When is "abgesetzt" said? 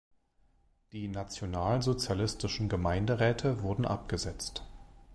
3.85-4.63